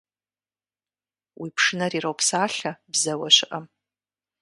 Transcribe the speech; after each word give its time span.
Уи 1.39 1.49
пшынэр 1.55 1.93
иропсалъэ 1.97 2.71
бзэуэ 2.91 3.29
щыӀэм. 3.35 3.65